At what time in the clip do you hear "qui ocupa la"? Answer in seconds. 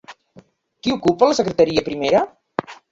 0.87-1.39